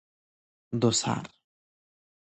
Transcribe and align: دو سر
دو 0.81 0.89
سر 0.99 1.23